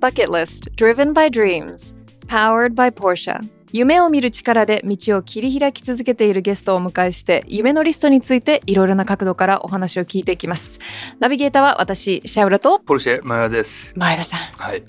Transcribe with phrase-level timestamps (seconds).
[0.00, 1.94] バケットリスト Driven by Dreams
[2.26, 3.40] Powered by Porsche
[3.72, 10.78] 夢を見る力で道を切り開き続けているゲストをお迎えして夢のリストについていろいろな角度からお話を聞いていきます
[11.18, 13.92] ナビゲーターは私シャウラとポルシェマヤです。
[13.96, 14.82] 前田さんはい。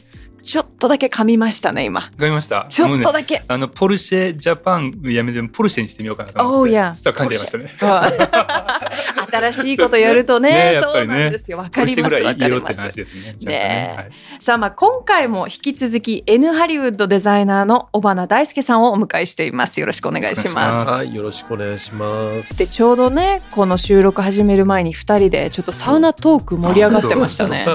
[0.43, 2.01] ちょっとだけ噛みましたね今。
[2.01, 2.65] わかりました？
[2.69, 6.71] ちょっとだけ、あのポルシェジャパンやめてポルシェにしてみようかなと思っ Oh, て。
[7.03, 7.69] たら噛んじゃいましたね。
[9.31, 10.79] 新しいことやるとねね。
[10.81, 11.57] そうなんですよ。
[11.59, 13.05] わかりますわかります。
[13.45, 13.93] ね。
[13.95, 14.11] はい。
[14.39, 19.79] さあまあ今回も引き続き N ハリウッドデザイナーの尾花大輔さんをお迎えしています。
[19.79, 20.89] よろしくお願いしまます。
[20.91, 22.57] はい、よろしくお願いします。
[22.57, 27.65] でちょうどねこの収録始める前に2人でちょっとサウナトーク盛り上がってましたね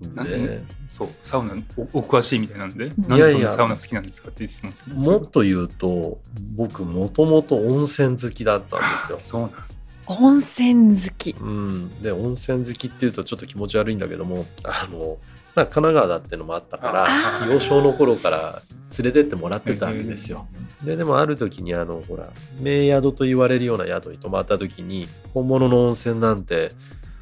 [0.00, 4.96] ねそうサウナおお詳しいみたいなんで、んなんでそんいやいやなサウナ好きなんですかって質問ですけど。
[4.96, 6.18] もっと言うと、
[6.56, 9.18] 僕もともと温泉好きだったんですよ。
[9.20, 9.78] そうなんです。
[10.08, 15.18] 温泉好きうん、で温泉好きっていうとちょっと気持ち悪いんだけどもあの
[15.54, 18.62] まあ神奈川だってのもあったかあら幼少の頃から
[18.98, 20.46] 連れてってもらってたわけですよ。
[20.82, 26.72] ででもある時にあのほら名宿と言われるような宿に泊まった時に本物の温泉なんて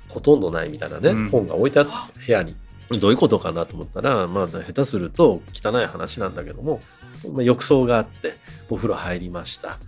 [0.08, 1.92] ほとんどないみたいなね、うん本が置いてあって
[2.24, 2.54] 部屋に
[2.90, 6.80] どういうことかなと思ったらまあ下手すると汚い話なんだけども、
[7.32, 8.34] まあ、浴槽があって
[8.70, 9.78] お風呂入りました。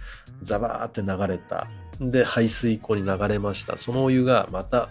[0.42, 1.68] ザバーって流れた。
[2.00, 3.76] で排水溝に流れました。
[3.76, 4.88] そのお湯がまた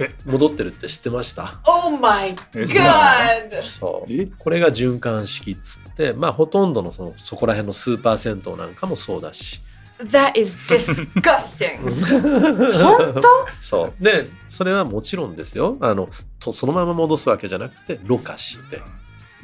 [0.00, 0.10] え？
[0.24, 3.62] 戻ってるって知ってました？Oh my え？God!
[3.62, 4.12] そう。
[4.12, 4.26] え？
[4.26, 9.60] これが循環式っつってまあほとんどのそのそこら辺のスーパー銭湯なんかもそうだし
[9.98, 11.78] That is disgusting.
[12.82, 13.28] 本当？
[13.60, 14.02] そう。
[14.02, 15.76] でそれはもちろんですよ。
[15.80, 16.08] あの
[16.40, 18.82] とそのまま戻すわけじゃなくてろ過して。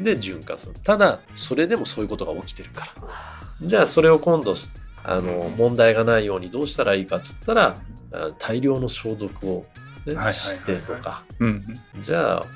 [0.00, 0.74] で循環する。
[0.82, 2.92] ただそれでもそういうことが起きてるから。
[3.62, 4.54] じゃあそれを今度
[5.04, 7.76] あの問題がないようにどうしたらいいかっつったら
[8.12, 9.66] あ大量の消毒を、
[10.06, 10.34] ねはいはいはいはい。
[10.34, 11.22] してとか。
[11.38, 11.64] うん。
[12.00, 12.46] じゃあ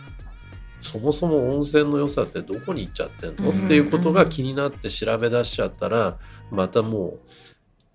[0.81, 3.65] そもそも温泉の良さってどこに行っちゃってんの、うん。
[3.67, 6.19] っていうことが気になって調べ出しちゃったら
[6.51, 7.21] またもう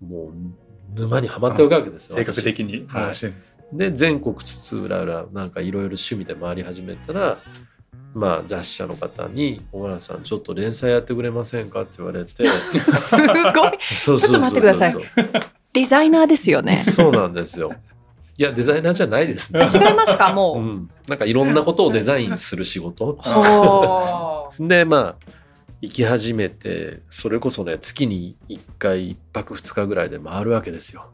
[0.00, 0.32] も
[0.96, 2.16] う沼にはまっておくわけですよ。
[2.16, 2.86] 性格的に。
[2.88, 3.76] はい。
[3.76, 7.38] で全国津々浦々なんかいろいろ趣味で回り始めたら
[8.14, 12.44] まあ雑誌社の方に「小原さんちょっと連載やってくれませんか?」って言われて。
[12.90, 13.78] すごい。
[13.78, 14.96] ちょっと待ってください。
[15.72, 16.78] デザイナーですよね。
[16.78, 17.72] そうなんですよ。
[18.36, 19.60] いやデザイナーじゃないですね。
[19.60, 20.32] 違いますか？
[20.32, 20.34] う。
[20.34, 23.18] もん、なんかいろんなことをデザインする仕事。
[24.58, 25.39] でまあ
[25.80, 31.10] 行き始めてそれこそね月に1回1泊2日ぐらいで回るわけですよ。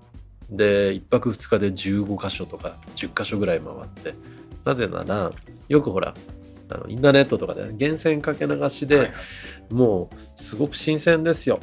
[0.50, 4.14] で1泊2日で15箇所とか10箇所ぐらい回って
[4.64, 5.30] なぜなら
[5.68, 6.14] よくほら
[6.68, 9.12] あのインターネットとかで源泉かけ流しで、はい
[9.70, 11.58] もうすごく新鮮ですよ。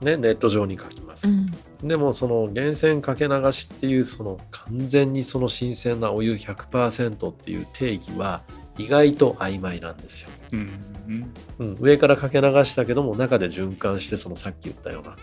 [0.00, 1.28] ね、ネット上に書きます。
[1.28, 1.50] うん
[1.82, 8.42] でもその源泉かけ流しっていうその完全にその新鮮なお湯100%っていう定義は
[8.78, 10.30] 意外と曖昧なんですよ。
[10.52, 10.70] うん
[11.08, 15.16] うんうん、上からかけ流したけども中で循環してそのさっき言ったような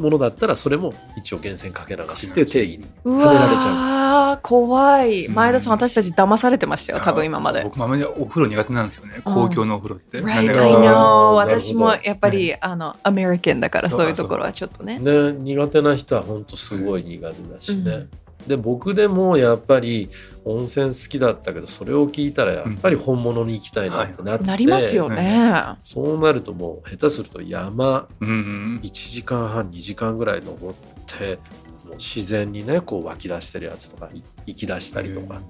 [0.00, 3.98] ものだったらそれも一応源泉かけ流しっていう定義にうはめられちゃ
[4.28, 5.26] わー怖い。
[5.26, 5.34] うん。
[5.34, 7.00] 前田さん私たち騙されてましたよ。
[7.00, 7.62] 多分今まで。
[7.64, 9.14] 僕もあまりお風呂苦手なんですよね。
[9.24, 9.34] うん。
[9.34, 10.18] 公共のお風呂って。
[10.18, 14.98] Right, なん I で know 私もやっぱりあのアメリカンだからそういうところはちょっとね。
[15.00, 15.32] う。
[15.32, 18.06] ね、苦手な人は本当すごい苦手だしね。
[18.48, 20.10] で僕でもやっぱり
[20.44, 25.76] 温泉好きだったけどそれを聞いたらやっぱり本物に行きたいなってなって、なりますよね。
[25.84, 28.08] そうなるともう下手すると山。
[28.20, 28.80] うんうん。
[28.82, 30.74] 1時間半2時間ぐらい登っ
[31.06, 31.36] て
[31.84, 35.40] もう自然にねこう湧き出してるやつとかい行き出したりとか。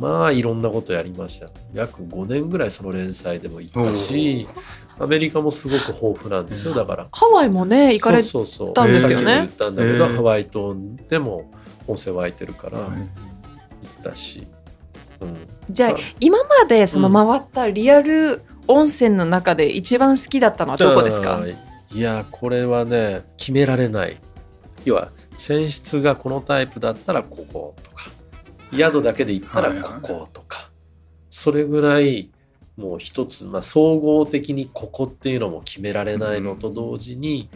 [0.00, 1.48] まあいろんなことやりました。
[1.74, 4.48] 約5年ぐらいその連載でも行ったし
[4.98, 6.74] アメリカもすごく豊富なんですよ。
[6.74, 9.24] だからハワイもね行かれそうそうそうたんですよね。
[9.24, 10.16] さっきも言ったんだけど、えー。
[10.16, 10.76] ハワイ島
[11.08, 11.50] でも
[11.86, 12.90] 温泉湧いてるからはい。
[12.90, 13.04] 行
[14.00, 14.46] ったし。
[15.20, 15.96] うん、じゃああ。
[16.20, 21.40] 今までその回ったリアル温泉の中で一番好きだったのはどこですか？
[21.92, 24.20] いやこれはね決められない。
[24.84, 28.10] 要は泉質がこのタイプだったらこことか
[28.72, 30.70] 宿だけで行ったらこことか、
[31.30, 32.30] それぐらい
[32.76, 37.48] もう一つ、まあ、総合的にここっていうのも決められないのと同時に、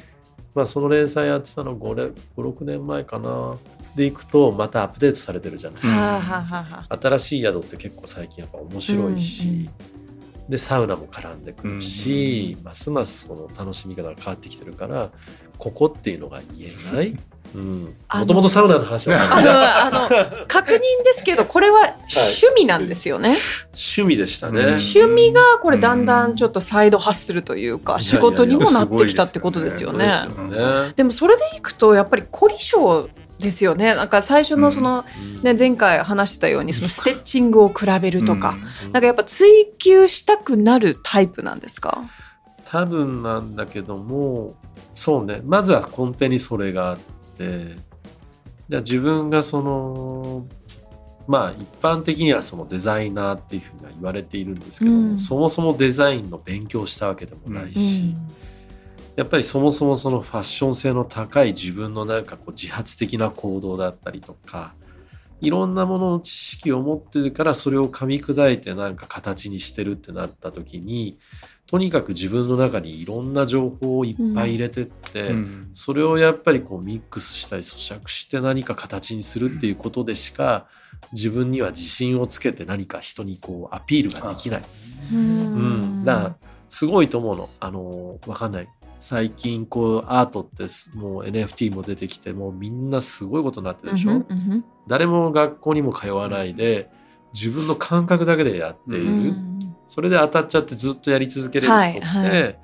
[0.55, 3.57] まあ、その連載やってたの56年前かな。
[3.95, 9.71] で行くとまたアップデートされてるじゃない、うん新しい宿って結構最近やっぱ面白いし、うんうん
[10.49, 15.11] でサウナも絡んでくるし、ますますその楽しみ方が変わってきてるから
[15.59, 17.19] ここっていうのが言えない
[17.55, 23.37] もともとサウナの話だあのあの 確認ですけどこれは趣味なんですよね、
[23.73, 24.67] 趣味でしたね、うん。
[24.69, 30.11] 趣味がこれだんだんちょっとサイドハッスルというかや仕事にもなってきたってことですよね。
[30.97, 33.09] でもそれでいくとやっぱり凝り性
[33.39, 33.95] ですよね。
[33.95, 35.05] なんか最初のその、
[35.43, 38.93] ね、前回話したようにそのステッチングを比べるとか、うん。
[38.93, 42.03] なんかやっぱ追求したくなるタイプなんですか？
[42.71, 44.55] 多分なんだけども
[44.95, 45.41] そうね。
[45.45, 50.47] まずは根底にそれがあってじゃあ自分がその
[51.27, 55.19] まあ一般的にはそのデザイナーっていうふうには言われているんですけども、うん。
[55.19, 58.15] そもそもデザインの勉強したわけでもないし、
[59.15, 64.75] やっぱりそもそもそのファッション性の高い自分のなんかこう自発的な行動だったりとか
[65.41, 71.19] いろんなものの知識を持ってるからそれを噛み砕いてなんか形にしてるってなった時に
[71.69, 75.71] とにかく自分の中にいろんな情報をいっぱい入れてって、うん。
[75.75, 80.67] それをやっぱりこうミックスしたり咀嚼して何か形にするっていうことでしか
[81.13, 84.63] 自分には自信をつけて何か人にこうアピールができない。
[85.13, 86.37] ううん、だから
[86.71, 87.51] すごいと思うの。
[87.61, 88.69] あのわかんない。
[88.99, 94.65] 最近こうアートってすもう NFT も出てきてもうみんなすごいことになってるでしょ、うんうんうん。
[94.87, 96.91] 誰も学校にも通わないで
[97.35, 102.59] 自分の感覚だけでやっている、うんそれで当たっちゃってずっとやり続けれる人って、はいはい。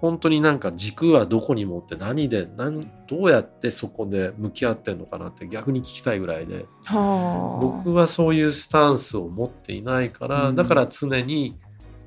[0.00, 6.66] 本当になんか軸はどこに持って何で何どうやってそこで向き合ってんのかなって逆に聞きたいぐらいで。
[6.84, 7.60] はあ。
[7.60, 10.56] 僕はそういうスタンスを持っていないから、うん。
[10.56, 11.58] だから常に、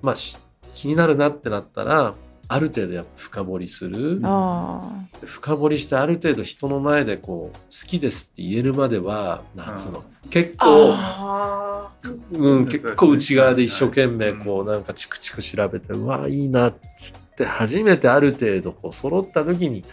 [0.02, 0.38] まあ、し
[0.76, 2.16] 気になるなってなったら
[2.52, 4.20] ある程度やっぱ深掘りする。
[4.24, 4.92] あ
[5.24, 10.04] 深掘りしてある程度人の前でこう好きですって言えるまではなんつうの。
[10.32, 11.92] 結あ構、あ
[12.32, 19.84] うん、結構内側で一生懸命こうなんかチクチク調べてうわいいなっつって初めてある程度こう揃った時に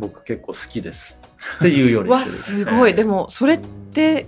[0.00, 1.20] 僕結構好きです
[1.58, 2.94] っていうようにしてすごい。
[2.96, 4.26] でもそれって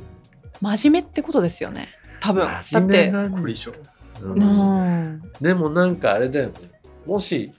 [0.60, 1.88] 真面目ってことですよね。
[2.20, 2.46] 多分。
[2.46, 3.08] だ真って
[4.22, 5.22] うん。
[5.40, 6.54] でもなんかあれだよね
[7.10, 7.52] もし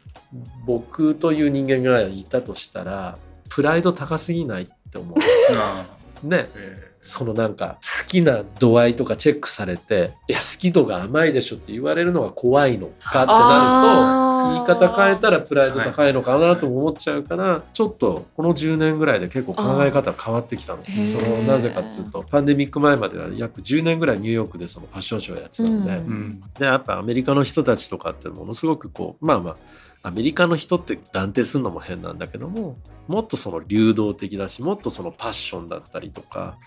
[0.65, 3.18] 僕という人間がいたとしたら
[3.50, 5.18] プライド高すぎないって思う。
[5.57, 5.86] あ
[6.24, 6.45] ね。
[6.56, 20.83] えそのなんか好きな度合いとかチェックされていや好き度が甘いでしょって言われるのが怖いのかってなると言い方変えたらプライド高いのかなとも思っちゃうから、ちょっとこの10年ぐらいで結構考え方変わってきたの。
[20.83, 26.05] そのなぜかっつうとパンデミック前までは約10年ぐらいニューヨークでそのファッションショーやってたので、うん。
[26.05, 29.57] うんでやっぱアメリカの人たちとかってものすごくこうまあまあ
[30.03, 32.77] アメリカの人って断定するのも変なんだけども
[33.07, 36.57] もっとその流動的だしもっとそのパッションだったりとか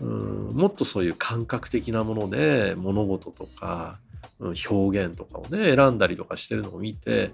[0.00, 4.05] うんもっとそういう感覚的なもので物事とか、うん
[4.40, 7.32] 表現とかをね選んだりとかしてるのを見て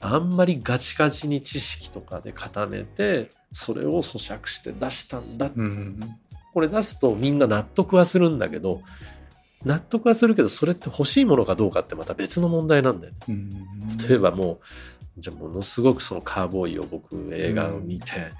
[0.00, 5.50] あんまりガチガチに知識とかで固めてそれを咀嚼して出したんだ。
[5.54, 6.00] うん。
[6.52, 8.82] これ出すとみんな納得はするんだけど
[9.64, 13.18] 納得はするけどそれって欲しいものかどうかってまた別の問題なんだよね。
[13.28, 13.50] うん。
[14.08, 14.58] 例えばもう
[15.18, 18.32] じゃあものすごくそのカーボーイを僕映画を見て、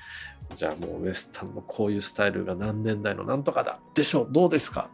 [0.56, 3.78] じゃあもうウエスタンのこういうスタイルが何年代のなんとかだ。
[3.94, 4.28] でしょう。
[4.30, 4.90] どうですか。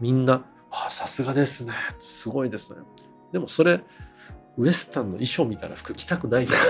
[0.00, 1.72] みんな「あさすがですね。
[1.98, 2.80] すごいですね」
[3.32, 3.80] でもそれ
[4.58, 6.62] ウエスタンの衣装みたいな服着たくないじゃん。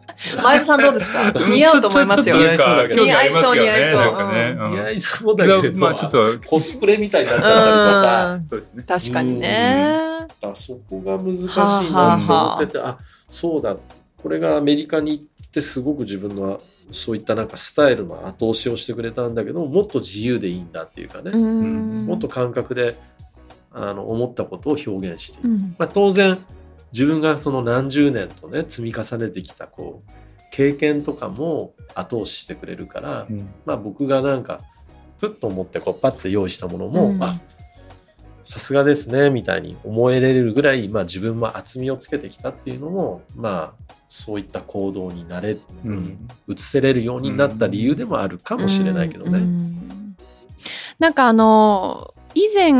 [0.42, 1.30] 前田さんどうですか？
[1.50, 2.36] 似合うと思いますよ。
[2.36, 3.94] 似合いそうだけど似合いそう似合いそう。
[4.00, 4.54] なんかね。
[4.74, 4.96] いやうん。
[4.96, 6.38] いそうだけど、まあちょっと。
[6.46, 8.32] コスプレみたいになっちゃったりとか。
[8.34, 8.46] うん。
[8.48, 10.26] そうですね確かにね。
[10.42, 11.46] あそこが難しい
[11.92, 12.96] なと思ってて、あ
[13.28, 13.76] そうだ。
[14.22, 16.58] これがアメリカに行ってすごく自分の
[16.92, 22.06] そういったなんかスタイルの後押しをしてくれたんだけどもっと自由でいいんだっていうかね、うん。
[22.06, 22.98] もっと感覚で
[23.72, 25.40] あの思ったことを表現して。
[25.40, 25.74] いる、うん。
[25.78, 26.38] まあ、当然
[26.92, 30.10] 自分がその何十年とね積み重ねてきたこう
[30.52, 33.48] 経験とかも後押ししてくれるから、うん。
[33.64, 34.60] まあ、僕がなんか
[35.18, 37.22] ふっと思ってこうパッと用意したものも、うん。
[37.22, 37.40] あ
[38.44, 45.56] さすがですねみたいに思えれるぐらい、まあ、自分も厚みをつけてきたっていうのもまあそういった行動になれ、
[45.86, 46.28] うん。
[46.46, 49.38] 移せれるようになった理由でもあるかもしれないけどね。
[49.38, 50.16] うん。
[50.98, 52.72] なんかあの以前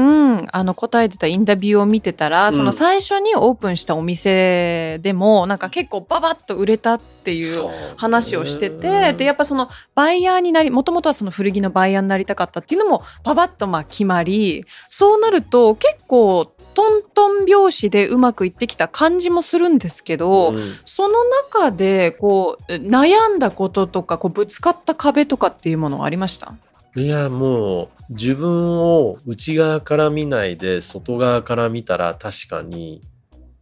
[0.52, 2.54] あの答えてたインタビューを見てたら、うん。
[2.54, 20.74] その最初にオープンしたお店でもなんか結構ババッと売れたっていう話をしてて、でやっぱそのバイヤーになりもともとはその古着のバイヤーになりたかったっていうのもババッとまあ決まりそうなると結構トントン拍子でうまくいってきた感じもするんですけど、うん。
[20.84, 26.54] その中でこう悩んだこととかこうぶつかった壁とかっていうものはありました？
[26.94, 33.00] いやもう自分を内側から見ないで外側から見たら確かに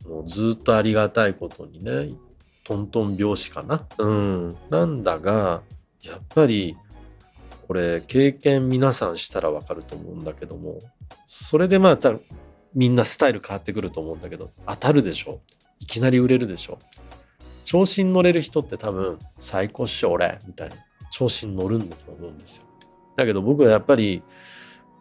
[0.04, 2.10] もうずっとありがたいことにね
[2.64, 3.86] トントン拍子かな。
[3.98, 4.56] うん。
[4.68, 5.62] なんだが
[6.02, 6.76] やっぱり
[7.68, 10.80] これ経験皆さんしたらわかると思うんだけども
[11.26, 12.12] それでまあた
[12.74, 15.40] みんなスタイル変わってくると思うんだけど当たるでしょ？
[15.78, 16.78] いきなり売れるでしょ？
[17.64, 20.40] 調子に乗れる人って多分最高っしょ俺！
[20.48, 20.76] みたいな。
[21.12, 22.64] 調子に乗るんだと思うんですよ。
[23.20, 24.22] だけど僕はやっぱり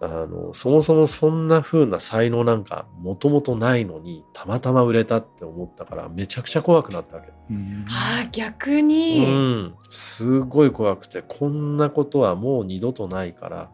[0.02, 7.34] あのそもそもそんな風な才能なんかもともとないのにたまたま売れたって思ったからめちゃくちゃ怖くなったわけ。
[7.50, 7.86] うん。
[7.90, 13.70] あー逆うに、ん、すごい怖くてこんなことはもう二度とないから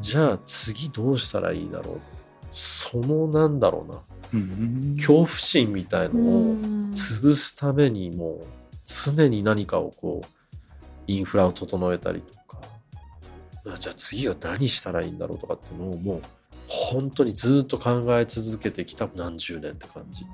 [0.00, 2.00] じゃあ次どうしたらいいだろう
[2.52, 4.00] そのなんだろうな。
[4.34, 4.94] うん。
[4.96, 6.90] 恐怖心みたいのうをん。
[6.90, 8.46] 潰すためにもう
[8.84, 10.26] 常に何かをこう
[11.06, 12.38] インフラを整えたりと
[13.64, 16.22] じゃあ次は何したらいいんだろうとかっていうのをもう
[16.66, 20.24] 本当にずっと考え続けてきた何十年って感じ。
[20.24, 20.28] う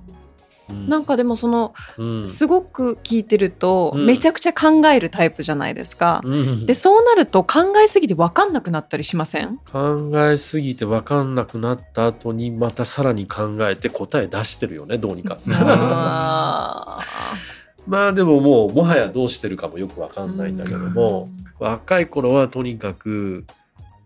[0.72, 6.20] んなんかでもそのうんすごく聞いてると、うんめちゃくちゃ考えるタイプじゃないですか。
[6.24, 9.56] うんでそうなると考えすぎて分かんなくなったりしません？
[9.72, 15.38] 考えすぎて分かんなくなった後にまたさらに考えて答え出してるよねどうにか。
[15.50, 17.00] あ
[17.86, 23.44] まあでももうもはやどうしてるかもよく分かんないんだけども、若い頃はとにかく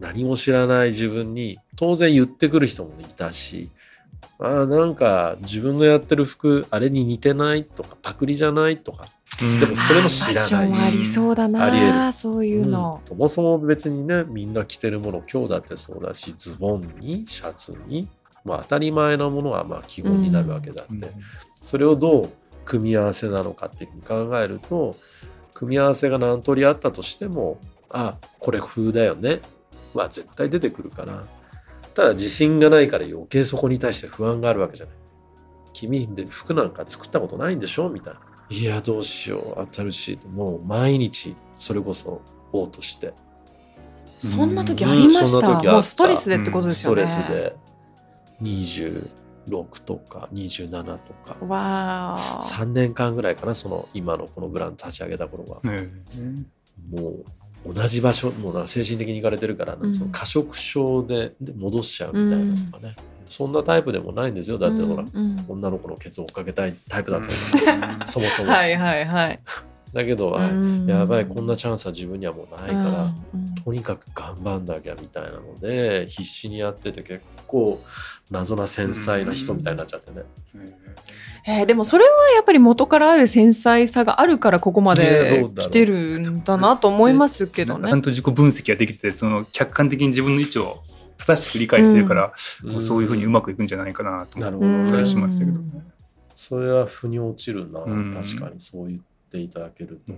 [0.00, 3.70] 何も知らない自分に当然言ってくる人もいたし
[4.38, 9.06] あーなんか自分のやってる服あれに似てないとかパクリじゃないとか、
[9.40, 9.60] うん。
[9.60, 10.34] でもそれも知らない。
[10.34, 13.00] ションありそうだありなそういうの。
[13.02, 18.08] うん、そもそも別にねみんな着てるもの今日だってそうだしズボンにシャツに、
[18.44, 21.02] まあ、当たり前のものはまあ基本になるわけだって、うん。
[21.62, 22.30] それをどう
[22.64, 24.96] 組み合わせなのかっていうふうに考えると
[25.62, 29.40] 組み合わせが何通りあったとしてもあこれ風だよね。
[29.94, 31.24] は絶対出てくるから
[31.94, 34.94] ただ自信がないから余計そこに対して不安があるわけじゃない。
[35.72, 37.88] 君で服なんか作ったことないんでしょ？
[37.88, 38.20] みたいな。
[38.50, 39.54] いやどうしよう。
[39.56, 43.14] 当たるしもう毎日それこそ嘔吐して。
[44.18, 47.56] そんな時ありました、うんもうストレスでってことですストよね、レスで
[49.48, 51.36] 26とか27とか。
[51.46, 52.40] わあ。
[52.42, 55.88] 3年間ぐらいかなその今のこのブランド立ち上げた頃は、ね
[56.90, 57.24] も
[57.64, 59.94] う同じ場所もう精神的にいかれてるから、うん。
[59.94, 62.96] その過食症でで戻しちゃうみたいなのとかね、
[63.26, 64.58] そんなタイプでもないんですよ。
[64.58, 65.44] だってほら、うんうん。
[65.48, 69.40] 女の子のケツを追っかけたいタイプだったから、そもそも、はいはいはい
[69.92, 70.86] だけど、あうん。
[70.86, 73.46] やばいこんなチャンスは自分にはもうないから、うん。
[73.46, 73.54] うん。
[73.54, 77.80] とにかく頑張んなきゃみたいなので必死にやってて結構
[78.30, 80.22] 謎な繊細な人みたいになっちゃってね、
[81.46, 87.88] えーでもそれはやっぱり元からある繊細さがあるからここまで来てるんだなと思いますけどね。
[87.88, 87.96] ちゃ。
[87.96, 90.82] んと自己分析ができててその客観的に自分の位置を
[91.18, 92.32] 正しく理解してるから、
[92.64, 95.60] もうそういうふうにうまくいくんじゃないかなと思っなるほどうんたりねしましたけど、
[96.34, 98.12] それは腑に落ちるな、うん。
[98.12, 99.00] 確かにそう言っ
[99.32, 100.12] ていただけると、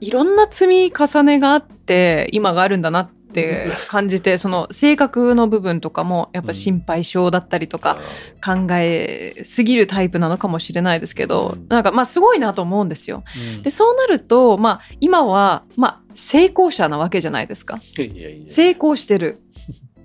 [0.00, 7.98] いろんな積み重ねがあって今があるんだなって感じてその性格の部分とかもやっぱ心配性だったりとか
[8.44, 11.68] 考えすぎるタイプなのかもしれないですけど、うん。
[11.68, 13.24] なんかまあすごいなと思うんですよ。
[13.56, 13.62] うん。
[13.62, 17.78] でそうなるとまあ今はまあ成功者なわけじゃないですか。
[17.98, 19.40] いやいや成功してる。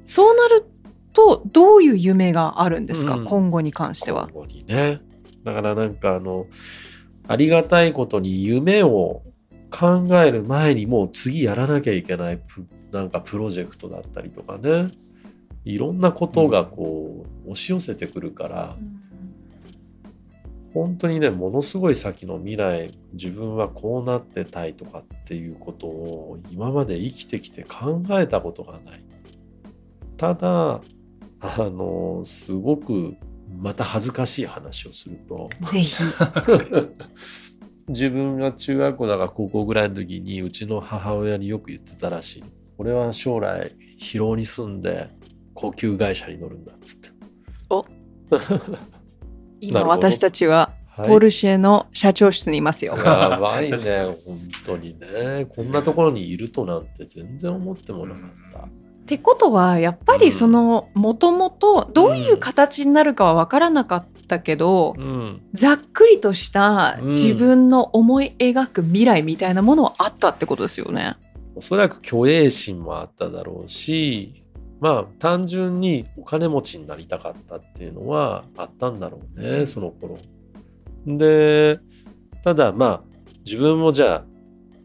[0.05, 0.65] そうなる
[1.13, 3.25] とどういう夢があるんですか、うん。
[3.25, 4.29] 今後に関しては。
[4.67, 5.01] ね
[5.43, 6.47] だからなんかあの
[7.27, 9.23] ありがたいことに夢を
[9.69, 12.41] 考える前にもう次やらなきゃいけない
[12.91, 14.91] なんかプロジェクトだったりとかね。
[15.63, 18.75] いろんなことがこう押し寄せてくるから、
[20.73, 29.03] 本当にねものすごい先の未来自分はこうなってたいとかっていうことを今まで生きてきて考えたことがない。
[30.17, 30.81] ただ
[31.41, 33.15] あのすごく
[33.59, 35.95] また恥ずかしい話をするとぜひ。
[37.87, 42.43] 自分が中学校だか高校ぐらいの時にうちの母親によく言ってたらしい
[42.77, 45.09] 俺は将来広尾に住んで
[45.53, 47.09] 高級会社に乗るんだっつって
[49.59, 52.97] 今なるほど私たちははいポルシェの社長室にいますよ。
[52.97, 53.77] やばいね、
[54.25, 55.47] 本当にね。
[55.55, 58.67] こんなところにいるとなんて全然思ってもなかった。
[59.11, 65.41] ってことはやっぱりそのもともとどういう形になるかは分からなかったけど、うん。
[65.51, 71.17] ざっくりとしたうん自分の思い描く未来みたいなものはあったってことですよね。
[71.55, 74.45] おそらく虚栄心もあっただろうし、
[74.79, 80.19] まあ単純にお金持ちになりたかったっていうのはあったんだろうね、その頃。
[81.05, 81.79] で、
[82.45, 83.01] ただまあ
[83.45, 84.25] 自分もじゃあ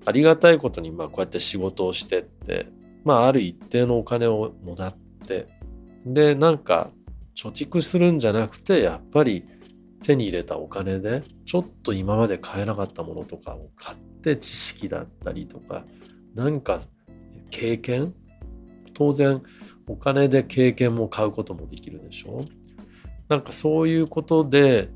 [0.04, 2.74] ありがたいことにまあこうやって仕事をしてって、
[3.06, 4.96] まあある一定のお金をもらっ
[5.26, 5.46] て、
[6.04, 6.90] でなんか
[7.36, 9.44] 貯蓄するんじゃなくてやっぱり
[10.02, 15.84] 手に入れたお金でちょっと今まで買えなかったものとかを買って知識だったりとか
[16.34, 16.80] 何か
[17.50, 18.12] 経験？
[18.92, 19.40] 当然
[19.86, 22.44] お金で経験も買うこともできるでしょ？
[23.28, 24.88] なんかそういうことで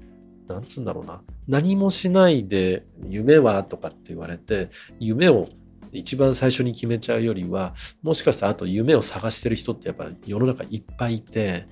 [0.49, 1.23] なんつうんだろうな。
[1.47, 3.63] 何もしないで夢は？
[3.65, 5.49] とかって言われて夢を
[5.93, 11.67] 一番最初に決めちゃうよりはもしかしたらあと夢を探してる人ってやっぱ世の中いっぱいいて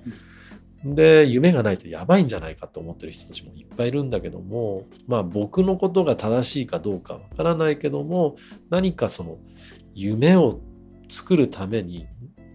[0.83, 8.37] で夢がないとやばいんじゃないかと思ってる人たちもいっぱいいるんだけどもまあ僕のことが正しいかどうかわからないけども
[8.69, 9.37] 何かその
[9.93, 10.59] 夢を
[11.09, 12.07] 作るために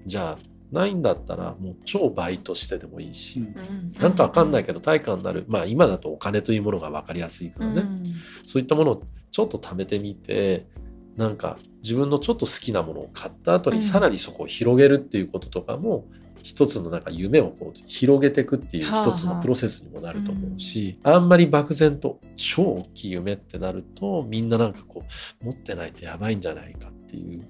[0.07, 3.41] じゃあないんだったらもう超バイトしてでもいいし、
[4.01, 5.45] なんかわかんないけど対価になる。
[5.47, 7.85] まあ今だとお金というものが分かりやすいからね、
[8.45, 10.67] そういったものをちょっと貯めてみて
[11.17, 13.77] なんか自分のちょっと好きなものを買った後うん。
[13.77, 16.07] にさらにそこを広げるっていうこととかも、
[16.45, 25.05] 一つのなんか夢をこう広げていくっていう一つのプロセスにもなると思うし、あんまり漠然と超大きい夢ってなるとみんななんかこ
[25.41, 27.43] う持ってないとやばいんじゃないかっていう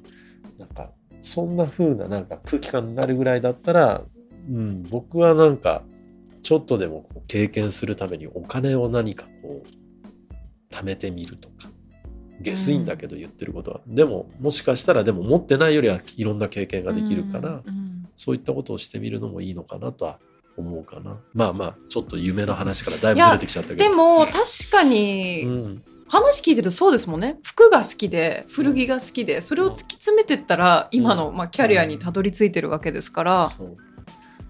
[0.59, 0.92] なんか
[1.23, 4.04] そんな風ななんか空気感になるぐらいだったら、
[4.49, 5.83] うん、僕はなんか
[6.44, 11.68] ちょっとでもこう経験するためにお金を何かこう貯めてみるとか
[12.45, 17.63] 下水んだけど言ってることは、でももしかしたらでも持ってないよりはいろんな経験ができるから、
[18.17, 20.21] そういったことをしてみるのもいいのかなとは
[20.57, 21.17] 思うかな。
[21.33, 23.83] まあまあちょっと夢の話からだいぶずれてきちゃったけど。
[23.83, 24.35] でも確
[24.71, 27.39] かうにん、話聞いてるとそうですもんね。
[27.43, 33.49] 服が好きで古着が好きでそれを突き詰めてったら今の、まあ、キャリアにたどり着いてるわけですから、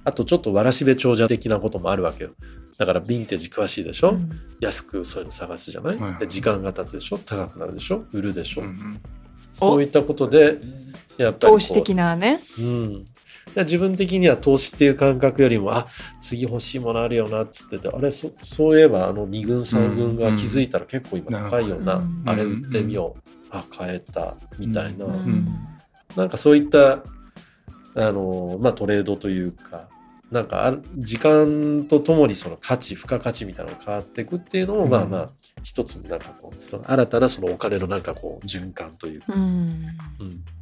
[0.04, 2.30] あとちょっとわらしべ長者的なこともあるわけよ
[2.78, 4.30] だからヴィンテージ詳しいでしょ、うん。
[4.60, 6.20] 安くそういうの探すじゃない、はいはい。
[6.20, 7.18] で時間が経つでしょ？
[7.18, 8.04] 高くなるでしょ？
[8.12, 9.00] 売るでしょ、うん
[9.52, 10.58] そういったことで
[11.16, 12.42] やっぱり投資的なね。
[12.58, 13.04] うん、
[13.54, 15.86] で自分的には投資っていう感覚よりもあ
[16.20, 24.34] 次欲しいものあるよなっつっててあれそそういえばあの2軍3軍が気づいたら結構今高いよな、うんあれ売ってみよう、あ買えた。
[24.58, 25.48] みたいな、うんん。
[26.16, 27.04] なんかそういった
[27.94, 29.88] あの、まあ、トレードというか
[30.34, 34.90] なんかある時間とともにその価値付加価値みたいなのが変わっていくっていうのも、うん。
[34.90, 35.30] まあまあ
[35.62, 39.86] 一つなんかこう新たなそのお金のなんかこう循環というか、うん。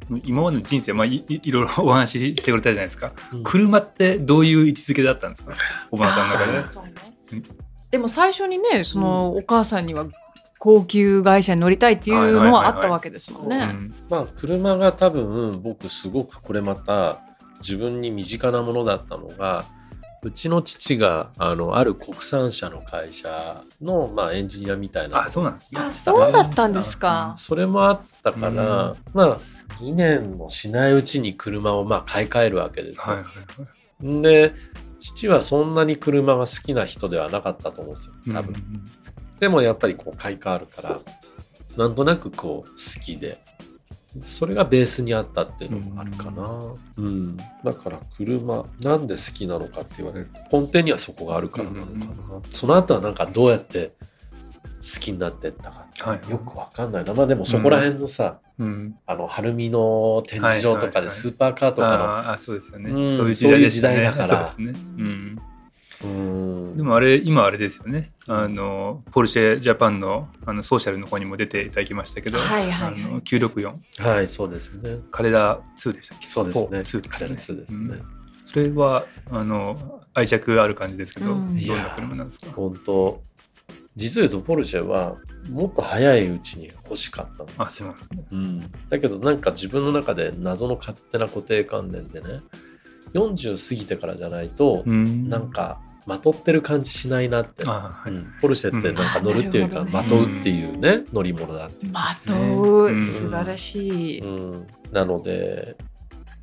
[0.09, 0.21] うん。
[0.23, 3.11] 今までの人生、まあ、いいいろいろお話ししてくれたじゃないですか。
[3.33, 3.43] うん。
[3.43, 5.53] 車ってどういう位置づけだったんですか？
[5.91, 6.63] おばあさんの中で。
[6.63, 6.93] そうね。
[7.31, 7.43] うん
[7.91, 10.07] でも最初にねそのお母さんには
[10.57, 13.65] 高級会社に乗りたいっていうのはあったわけですもんうね。
[13.65, 13.93] ん。
[14.09, 17.21] まあ車が多分僕すごくこれまた
[17.63, 19.65] 自分に身近なものだったのが
[20.21, 27.33] うちの父があのある国産車の会社の、まあ、エンジニアみたいなあそうなんですねあそうだったんですか。
[27.37, 29.39] それもあったから、うんまあ
[29.79, 33.15] 2年もしないうちに車をまあ買い替えるわけですよ。
[33.15, 34.53] はいはいはいで
[34.99, 38.53] 父はそんなに車が好きな人ではなかったと思うんですよ多分。
[38.53, 38.91] うん
[39.39, 41.01] でもやっぱりこう買い替わるから
[41.75, 43.42] なんとなくこう好きで
[44.21, 47.37] それがベースにあったっていうのもあるかな、うん。
[47.37, 53.93] だから車なんで好きなのかって言われると根底にはそこがあるからなのかな、その後はなんかどうやって
[54.83, 56.31] 好きになってったかはい。
[56.31, 57.13] よくわかんないな。
[57.13, 58.95] まあでもそこら辺のさ、うん。
[59.05, 64.45] あの晴海の展示場とかでスーパーカーとかあーあそうですよね、うんそういう時代だから。
[64.47, 65.41] そうですね、うん、の
[66.03, 68.11] うんでもあれ今あれですよね。
[68.27, 73.03] あのポルシェジャパンのあのソーシャルの方にも出ていただきましたけど、はいはいはい。
[73.03, 74.99] あの964はいそうですね。
[75.11, 76.67] カレラ2でしたっけそうですね。
[76.67, 78.05] 4 2です彼らよね2ですね、うん。
[78.45, 81.65] それはあの愛着ある感じですけど、うん。
[81.65, 82.51] どんな車なんですか？
[82.51, 83.21] 本当
[83.95, 85.17] 実を言うとポルシェは
[85.49, 88.23] もっと早いうちに欲しかったのあそうなんですね。
[88.31, 92.41] うん、だけどなんか自分の中で謎の勝手な固定観念でね
[93.13, 95.29] 40過ぎてからじゃないと、うん。
[95.29, 98.33] なんかまとってる感じしないなって、あはい、うん。
[98.41, 101.85] ポルシェってなんか乗るっていうか、うんまとうっていうね、乗り物だって。
[101.87, 103.01] まとううん。
[103.05, 104.19] 素晴らしい。
[104.21, 105.77] うん、なので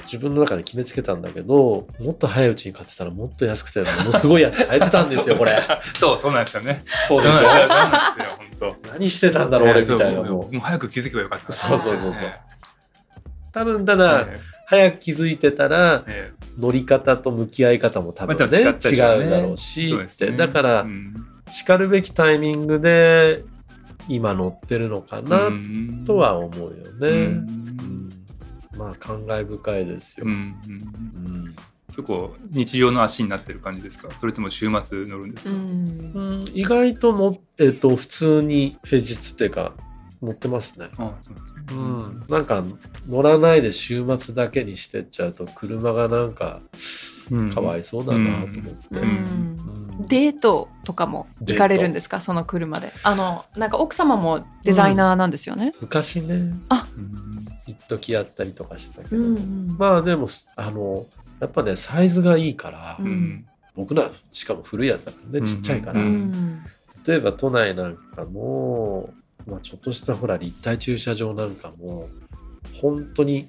[0.05, 5.53] 自分の中で決めつけたんだけどもっと早いうちに買ってたらもっと安くてものすごいやつ買えてたんですよこれ。
[5.99, 6.83] そうそうなんですよね。
[7.07, 7.35] そうでしょ？
[7.35, 10.23] なんですよそうなんですよ本何してたんだろう俺みたいな。
[10.23, 11.53] ももうう早く気づけばよかった。
[11.53, 12.23] そうそうそうそう。
[12.23, 12.35] え
[13.53, 19.25] 多分たえだえ早く気づいてたらえ乗り方と向き合い方も多分まあね、多分違うね。
[19.25, 20.37] 違うだろうしうですね。
[20.37, 21.15] だから、うん。
[21.51, 23.45] しかるべきタイミングで
[24.09, 26.05] 今乗ってるのかなうん。
[26.07, 27.43] とは思うよね。
[28.77, 30.27] まあ感慨深いですよ。
[30.27, 30.39] うんうんう
[31.49, 31.57] ん。
[31.89, 34.11] 結構日常の足になってる感じですか？
[34.13, 36.13] それとも週末乗るんですか、うん。
[36.15, 39.75] うん意外との、えっと普通に平日っていうか
[40.23, 40.89] 乗ってますね。
[40.99, 41.63] あそうなんですね。
[41.71, 42.65] うん、なんか
[43.09, 46.61] 乗らないで週末だけにしてっちゃうと車がなんか
[47.31, 47.51] うん。
[47.51, 48.61] かわいそうだなと思って。
[48.91, 49.09] ううん。
[50.01, 50.07] うん。
[50.09, 52.21] デートとかも行かれるんですか？
[52.21, 52.93] その車で。
[53.05, 56.35] あのなんか奥様もデザイナーなんですよね、昔ね。
[56.35, 57.47] うん。
[57.67, 59.77] 一時やったりとかしたけど、うんうん。
[59.79, 61.07] まあでもあの
[61.39, 63.11] やっぱねサイズがいいから、ううん。
[63.11, 66.13] ん僕らしかも古いやつだからねちっちゃいから、ううん。
[66.33, 66.65] ん
[67.07, 69.09] 例えば都内なんかの、
[69.47, 72.09] まあ、ちょっとしたほら立体駐車場なんかも
[72.81, 73.49] 本当に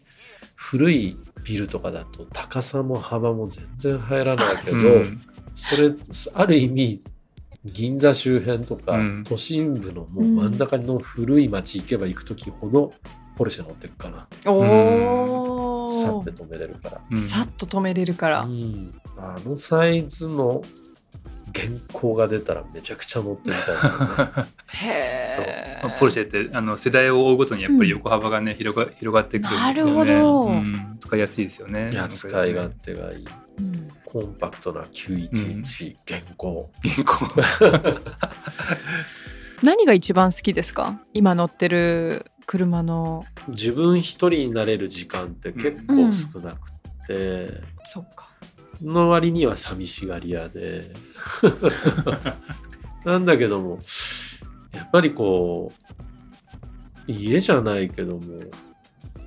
[0.56, 5.22] 古いビルとかだと高さも幅も全然入らないけど、うん。
[5.56, 5.92] それ
[6.34, 7.04] ある意味
[7.66, 9.24] 銀座周辺とか、うん。
[9.24, 12.94] 都心部のもう真ん中の古い町行けば行く時ほど
[13.38, 17.02] ポルシェ乗ってるかな、おおさって止めれるから。
[17.10, 17.18] うん。
[17.18, 18.94] さっと止めれるから、うん。
[19.18, 20.62] あのサイズの
[21.54, 24.08] 原稿が出たらめちゃくちゃ乗ってみたいですよね。
[24.68, 25.46] へそう。
[25.48, 29.94] えまあポルシェってあの世代を追うごとにやっぱり横幅がね、広が広がってくるんですよね。
[29.94, 30.46] なるほど。
[30.48, 30.98] うん。
[31.00, 31.90] 使いやすいですよね。
[31.92, 33.26] いや使い勝手がいい。
[33.60, 33.88] うん。
[34.06, 36.70] コンパクトな911原稿。
[36.84, 37.26] 原稿。
[39.64, 41.00] 何が一番好きですか？
[41.14, 43.26] 今乗ってる車の。
[43.50, 46.72] 自分一人になれる時間って結構少なく
[47.08, 48.31] て、そっか
[48.82, 50.92] の割には寂しがり屋で。
[53.06, 53.80] なんだけども、
[54.74, 55.72] やっぱりこ
[57.08, 58.22] う、家じゃないけども、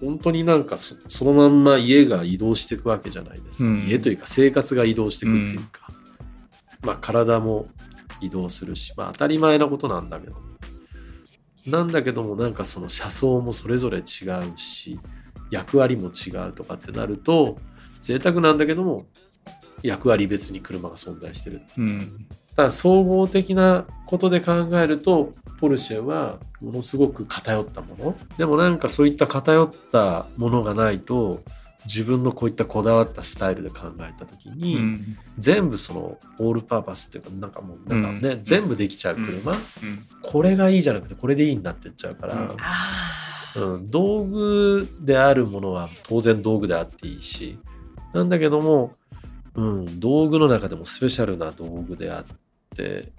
[0.00, 3.86] 本当になんかそそのまんま家が移動していくわけじゃないですか、うん。
[3.86, 5.88] 家というか生活が移動していくっていうか、
[6.82, 7.68] まあ体も
[8.20, 10.36] 移動するしまあ当たり前なことなんだけど
[11.66, 14.04] なんだけどもなんかその車窓もそれぞれ違う
[14.56, 15.00] し
[15.50, 17.58] 役割も違うとかってなると
[18.00, 19.06] 贅沢なんだけども
[19.84, 22.26] 役割別に車が存在してるうん。
[22.56, 28.16] ただ総合的なことで考えるとポルシェはものすごく偏ったもの。
[28.38, 31.42] でもなんかそういった偏ったものがないと
[31.84, 35.18] 自分のこういったこだわったスタイルで考えた時に、うん。
[35.36, 38.44] 全部そのオールパーパスっていうかなんかもうなんかね、うん。
[38.44, 39.58] 全部できちゃう車、うん。
[40.22, 42.56] これがいいじゃなくてこれでいいになってっちゃうから、うん。
[42.58, 43.20] あ
[43.56, 47.58] うん、道具であるものは当然道具であっていいし。
[48.14, 48.94] なんだけども、
[49.56, 52.36] うん、道具の中でもスペシャルな道具であっ
[52.76, 53.12] て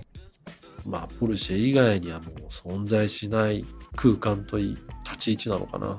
[0.86, 5.98] まあポルシェ以外にはもう存在しない空間といい立ち位置なのかな。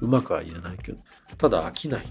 [0.00, 0.98] うまくは言えないけど。
[1.38, 2.08] ただ飽きないね。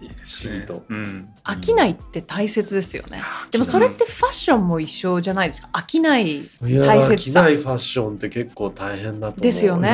[0.00, 3.22] いいですシートー飽きないって大切ですよね。
[3.50, 5.70] でもそれってファッションも一緒じゃないですか？
[5.72, 7.42] 飽きないいや大飽切さ。
[7.42, 9.90] きないファッションって結構大変だと思うですよね。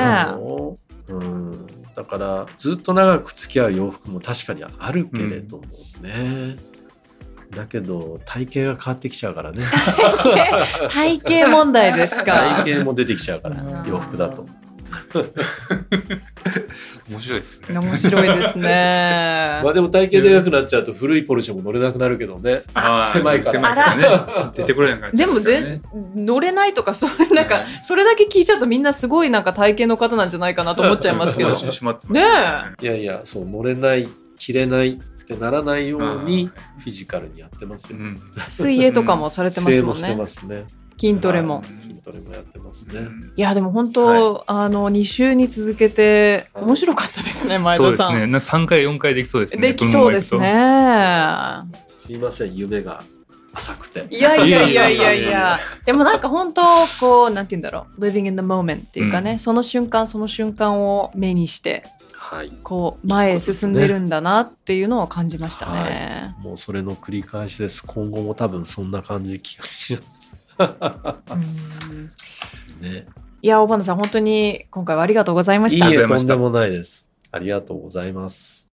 [1.09, 5.64] うん、だからずっと長く付き合う洋服も確かにあるけれども
[6.03, 6.57] ね、
[7.55, 9.63] だけど体型が変わってきちゃうからね。
[10.91, 12.63] 体型問題ですか。
[12.65, 13.91] 体型も出てきちゃうからうん。
[13.91, 14.47] 洋服だと。
[17.09, 17.79] 面白いですね。
[17.79, 19.61] 面白いですね。
[19.63, 22.63] まあでも体型でかくなっちゃうと古いポルシェも乗れなくなるけどね。
[23.13, 23.53] 狭いから。
[23.53, 24.09] 狭いからね。
[24.55, 25.81] 出てこれなくでもぜ
[26.15, 31.51] 乗れないとかそういうなんかねそれだけ聞いちゃうとみんなすごいなんか体型の方なんじゃないかなと思っちゃいますけど。
[32.09, 32.23] ね
[32.81, 34.09] いやいやそう乗れない
[34.39, 34.99] 着れない
[35.35, 38.21] ってならないようにフィジカルにやってますよ、うん。
[38.49, 40.01] 水泳とかもされてますもんね。
[40.01, 40.67] 整もしてますね。
[40.99, 41.57] 筋トレも。
[41.57, 41.83] はい。
[41.83, 43.33] 筋トレもやってますね、うん。
[43.37, 48.27] いやでも本当、あの2週に続けて面白かったですね前そうです田さんね。
[48.27, 49.61] な3回4回できそうですね。
[49.61, 50.49] できそうですね。
[51.97, 53.03] すいません夢が
[53.53, 54.07] 浅くて。
[54.11, 56.62] いやいやいやいやいいやでもなんか本当
[57.01, 58.01] こうなんて言うんだろう。
[58.01, 59.38] Living in the moment っていうかね、うん。
[59.38, 61.98] その瞬間その瞬間を目にしてはい
[62.62, 66.35] こう前へ進んでるんだなっていうのを感じましたね。
[66.41, 67.85] もうそれの繰り返しです。
[67.87, 70.35] 今後も多分そんな感じ気がします。
[71.31, 72.11] うん。
[72.81, 73.07] ね。
[73.41, 75.87] いや大花さん本当に今回はありがとうございました。
[75.87, 78.69] いいえとんでもないですありがとうございます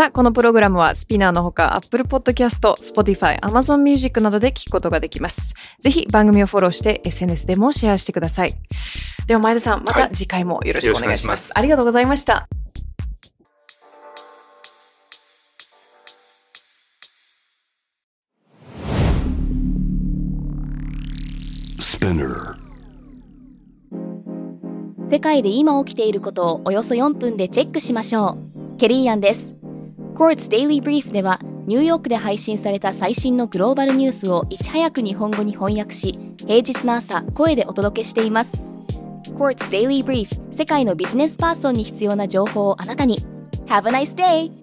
[0.00, 5.52] さあこのプログラムはスピナーのほか Apple Podcast、Spotify、Amazon Music などで聞くことができます。
[5.78, 8.54] ぜひ番組をフォローして SNS でもシェアしてください。
[9.26, 12.48] では前田さんまた次回もよろしくお願いします,ありがとうございました。
[25.10, 28.38] 世界で今起きていることをおよそ4分でチェックしましょ
[28.74, 28.78] う。
[28.78, 29.59] ケリーアンです。
[30.20, 38.52] Quartz Daily Brief ではニューヨークで配信された最新のグローバルニュースをいち早く日本語に翻訳し、平日の朝声でお届けしています。
[39.34, 43.24] Quartz Daily Brief 世界のビジネスパーソンに必要な情報をあなたに。
[43.64, 44.59] Have a nice day!